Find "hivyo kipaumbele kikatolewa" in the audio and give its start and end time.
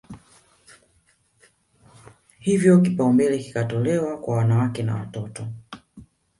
2.39-4.17